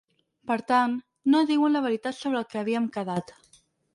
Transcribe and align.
Per 0.51 0.55
tant, 0.71 0.95
no 1.33 1.41
diuen 1.51 1.77
la 1.77 1.83
veritat 1.87 2.19
sobre 2.21 2.39
el 2.41 2.47
que 2.53 2.61
havíem 2.63 2.87
quedat. 2.97 3.37